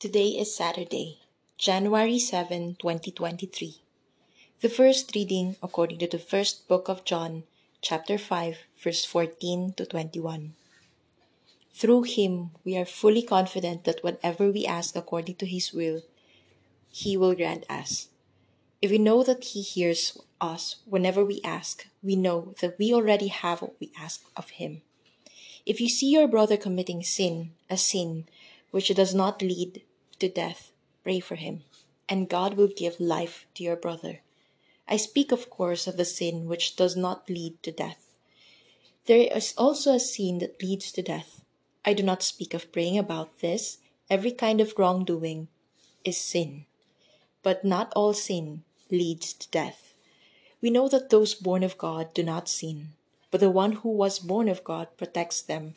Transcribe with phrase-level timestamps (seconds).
[0.00, 1.18] Today is Saturday,
[1.56, 3.82] January 7, 2023.
[4.60, 7.42] The first reading according to the first book of John,
[7.82, 10.54] chapter 5, verse 14 to 21.
[11.72, 16.02] Through him we are fully confident that whatever we ask according to his will,
[16.92, 18.06] he will grant us.
[18.80, 23.34] If we know that he hears us whenever we ask, we know that we already
[23.34, 24.82] have what we ask of him.
[25.66, 28.28] If you see your brother committing sin, a sin
[28.70, 29.82] which does not lead
[30.20, 30.72] to death,
[31.02, 31.64] pray for him,
[32.08, 34.20] and God will give life to your brother.
[34.88, 38.14] I speak, of course, of the sin which does not lead to death.
[39.06, 41.42] There is also a sin that leads to death.
[41.84, 43.78] I do not speak of praying about this.
[44.10, 45.48] Every kind of wrongdoing
[46.04, 46.66] is sin.
[47.42, 49.94] But not all sin leads to death.
[50.60, 52.88] We know that those born of God do not sin,
[53.30, 55.76] but the one who was born of God protects them,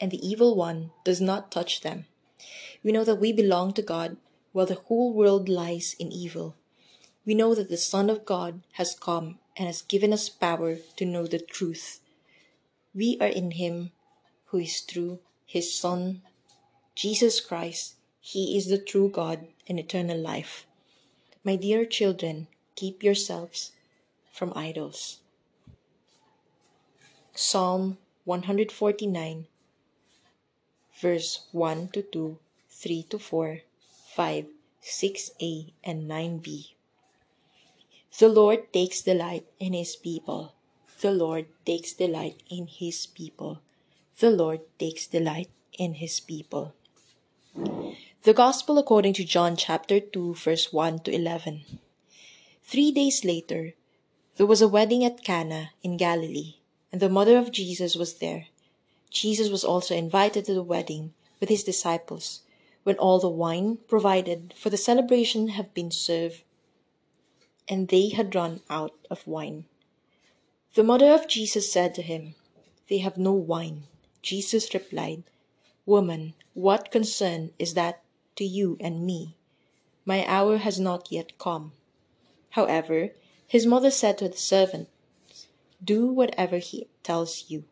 [0.00, 2.06] and the evil one does not touch them.
[2.82, 4.16] We know that we belong to God,
[4.52, 6.54] while the whole world lies in evil.
[7.24, 11.04] We know that the Son of God has come and has given us power to
[11.04, 12.00] know the truth.
[12.94, 13.92] We are in Him
[14.46, 16.22] who is true, His Son,
[16.94, 17.94] Jesus Christ.
[18.20, 20.66] He is the true God and eternal life.
[21.44, 23.72] My dear children, keep yourselves
[24.32, 25.18] from idols.
[27.34, 29.46] Psalm 149,
[31.02, 32.38] verse 1 to 2,
[32.70, 33.58] 3 to 4,
[34.14, 34.46] 5,
[34.80, 36.78] 6a, and 9b.
[38.18, 40.54] The Lord takes delight in his people.
[41.00, 43.58] The Lord takes delight in his people.
[44.20, 46.74] The Lord takes delight in his people.
[48.22, 51.66] The Gospel according to John chapter 2, verse 1 to 11.
[52.62, 53.74] Three days later,
[54.36, 58.46] there was a wedding at Cana in Galilee, and the mother of Jesus was there.
[59.12, 62.42] Jesus was also invited to the wedding with his disciples.
[62.82, 66.42] When all the wine provided for the celebration had been served,
[67.68, 69.66] and they had run out of wine.
[70.74, 72.34] The mother of Jesus said to him,
[72.88, 73.84] They have no wine.
[74.22, 75.22] Jesus replied,
[75.86, 78.02] Woman, what concern is that
[78.36, 79.36] to you and me?
[80.04, 81.72] My hour has not yet come.
[82.50, 83.10] However,
[83.46, 84.88] his mother said to the servant,
[85.84, 87.64] Do whatever he tells you.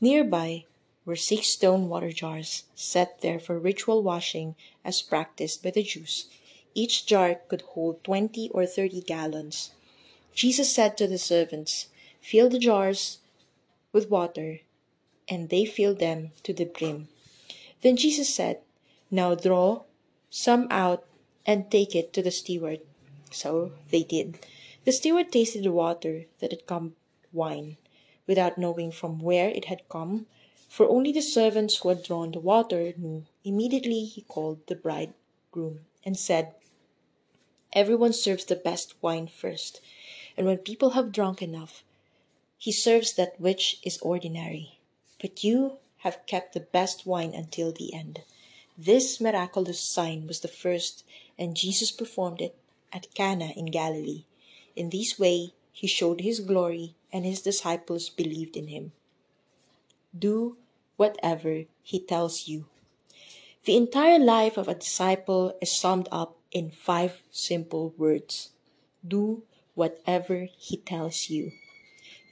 [0.00, 0.64] Nearby
[1.04, 6.26] were six stone water jars set there for ritual washing as practiced by the Jews.
[6.74, 9.70] Each jar could hold twenty or thirty gallons.
[10.34, 11.88] Jesus said to the servants,
[12.20, 13.20] Fill the jars
[13.92, 14.60] with water,
[15.28, 17.08] and they filled them to the brim.
[17.80, 18.60] Then Jesus said,
[19.10, 19.84] Now draw
[20.28, 21.04] some out
[21.46, 22.80] and take it to the steward.
[23.30, 24.38] So they did.
[24.84, 26.94] The steward tasted the water that had come
[27.32, 27.76] wine,
[28.26, 30.26] without knowing from where it had come,
[30.68, 33.24] for only the servants who had drawn the water knew.
[33.44, 36.54] Immediately he called the bridegroom and said,
[37.72, 39.80] Everyone serves the best wine first,
[40.36, 41.84] and when people have drunk enough,
[42.58, 44.78] he serves that which is ordinary.
[45.20, 48.22] But you have kept the best wine until the end.
[48.76, 51.04] This miraculous sign was the first,
[51.38, 52.56] and Jesus performed it
[52.92, 54.24] at Cana in Galilee.
[54.74, 58.92] In this way, he showed his glory, and his disciples believed in him.
[60.16, 60.56] Do
[60.96, 62.66] whatever he tells you.
[63.64, 68.50] The entire life of a disciple is summed up in five simple words
[69.06, 69.42] Do
[69.74, 71.52] whatever he tells you.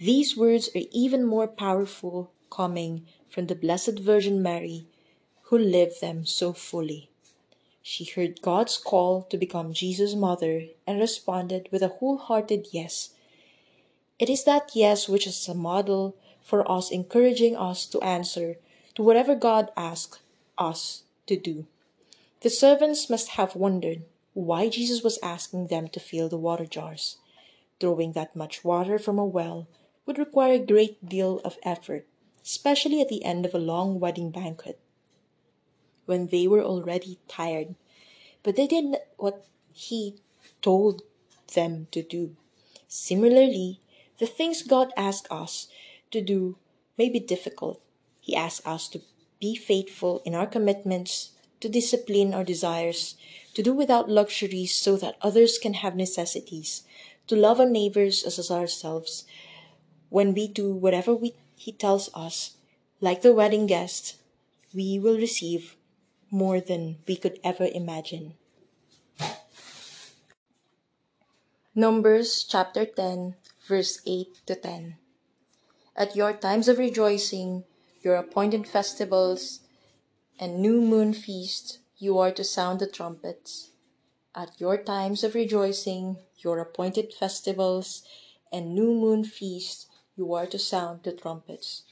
[0.00, 4.86] These words are even more powerful coming from the Blessed Virgin Mary,
[5.42, 7.10] who lived them so fully.
[7.82, 13.10] She heard God's call to become Jesus' mother and responded with a wholehearted yes.
[14.18, 18.58] It is that yes which is a model for us, encouraging us to answer
[18.94, 20.20] to whatever God asks
[20.56, 21.66] us to do.
[22.42, 24.02] The servants must have wondered
[24.34, 27.16] why Jesus was asking them to fill the water jars.
[27.80, 29.66] Drawing that much water from a well
[30.06, 32.06] would require a great deal of effort,
[32.44, 34.78] especially at the end of a long wedding banquet,
[36.06, 37.74] when they were already tired.
[38.42, 40.16] But they did what he
[40.62, 41.02] told
[41.54, 42.36] them to do.
[42.86, 43.80] Similarly,
[44.18, 45.68] the things God asks us
[46.10, 46.56] to do
[46.96, 47.80] may be difficult.
[48.20, 49.00] He asks us to
[49.40, 51.30] be faithful in our commitments,
[51.60, 53.16] to discipline our desires,
[53.54, 56.82] to do without luxuries so that others can have necessities,
[57.26, 59.24] to love our neighbors as ourselves.
[60.08, 62.56] When we do whatever we, He tells us,
[63.00, 64.16] like the wedding guest,
[64.72, 65.76] we will receive
[66.30, 68.34] more than we could ever imagine.
[71.76, 73.34] Numbers chapter 10,
[73.66, 74.96] verse 8 to 10.
[75.96, 77.64] At your times of rejoicing,
[78.00, 79.58] your appointed festivals,
[80.38, 83.70] and new moon feasts, you are to sound the trumpets.
[84.36, 88.04] At your times of rejoicing, your appointed festivals,
[88.52, 91.82] and new moon feasts, you are to sound the trumpets.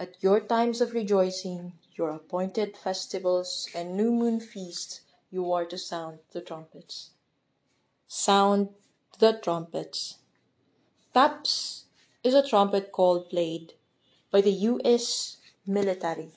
[0.00, 5.78] At your times of rejoicing, your appointed festivals, and new moon feasts, you are to
[5.78, 7.10] sound the trumpets.
[8.08, 8.70] Sound
[9.18, 10.18] the trumpets.
[11.14, 11.84] Taps
[12.24, 13.74] is a trumpet call played
[14.30, 15.36] by the U.S.
[15.66, 16.30] military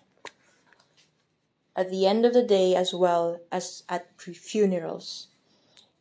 [1.76, 5.28] at the end of the day as well as at funerals.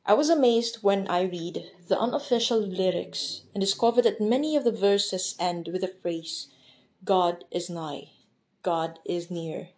[0.06, 4.72] I was amazed when I read the unofficial lyrics and discovered that many of the
[4.72, 6.48] verses end with the phrase,
[7.04, 8.10] God is nigh,
[8.62, 9.70] God is near.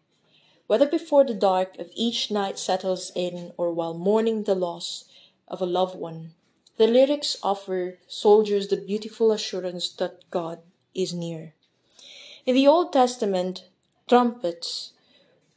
[0.67, 5.05] Whether before the dark of each night settles in or while mourning the loss
[5.47, 6.35] of a loved one,
[6.77, 10.61] the lyrics offer soldiers the beautiful assurance that God
[10.95, 11.55] is near.
[12.45, 13.65] In the Old Testament,
[14.09, 14.93] trumpets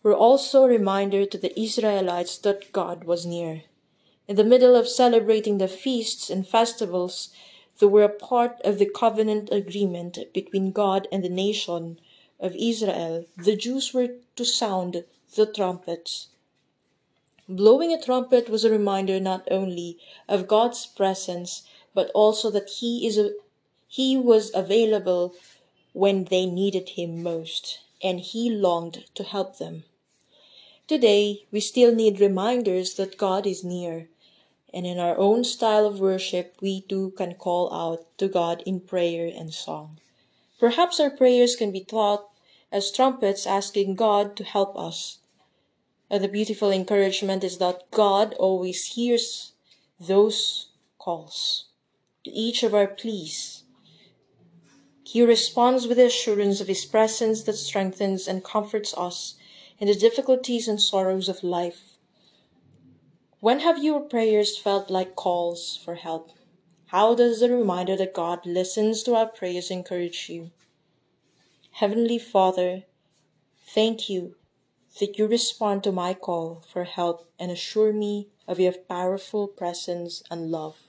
[0.01, 3.63] were also a reminder to the Israelites that God was near.
[4.27, 7.29] In the middle of celebrating the feasts and festivals
[7.79, 11.99] that were a part of the covenant agreement between God and the nation
[12.39, 15.03] of Israel, the Jews were to sound
[15.35, 16.27] the trumpets
[17.51, 19.97] Blowing a trumpet was a reminder not only
[20.27, 21.63] of God's presence,
[21.95, 23.31] but also that He is a,
[23.87, 25.33] He was available
[25.93, 29.83] when they needed Him most, and He longed to help them.
[30.87, 34.09] Today, we still need reminders that God is near,
[34.71, 38.79] and in our own style of worship, we too can call out to God in
[38.79, 39.99] prayer and song.
[40.59, 42.29] Perhaps our prayers can be thought
[42.71, 45.18] as trumpets asking God to help us
[46.09, 49.53] and the beautiful encouragement is that God always hears
[49.99, 51.65] those calls
[52.23, 53.63] to each of our pleas.
[55.03, 59.35] He responds with the assurance of His presence that strengthens and comforts us
[59.79, 61.97] in the difficulties and sorrows of life.
[63.39, 66.31] When have your prayers felt like calls for help?
[66.87, 70.51] How does the reminder that God listens to our prayers encourage you?
[71.73, 72.83] Heavenly Father,
[73.65, 74.35] thank you
[74.99, 80.23] that you respond to my call for help and assure me of your powerful presence
[80.31, 80.88] and love.